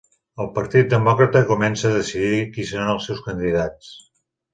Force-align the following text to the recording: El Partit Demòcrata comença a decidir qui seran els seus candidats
El 0.43 0.47
Partit 0.53 0.87
Demòcrata 0.93 1.43
comença 1.49 1.85
a 1.89 1.97
decidir 1.97 2.39
qui 2.55 2.65
seran 2.71 2.91
els 2.95 3.07
seus 3.11 3.21
candidats 3.27 3.93